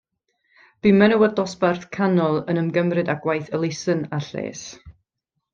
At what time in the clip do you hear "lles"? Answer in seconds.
4.31-4.65